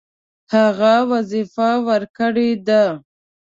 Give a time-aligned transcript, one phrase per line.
[0.53, 2.83] هغه وظیفه ورکړې ده.